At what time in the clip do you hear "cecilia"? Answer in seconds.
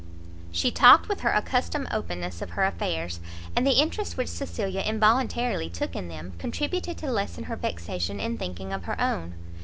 4.29-4.81